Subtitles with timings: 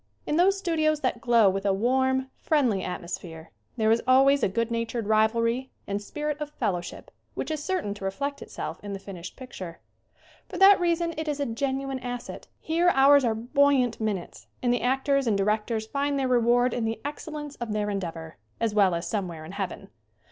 [0.25, 4.71] In those studios that glow with a warm, friendly atmosphere there is always a good
[4.71, 7.63] natured rivalry and spirit of fellowship which SCREEN ACTING 103
[8.07, 9.79] is certain to reflect itself in the finished pic ture.
[10.49, 12.47] For that reason it is a genuine asset.
[12.59, 16.99] Here hours are buoyant minutes and the actors and directors find their reward in the
[17.05, 19.89] excel lence of their endeavor, as well as somewhere in Heaven.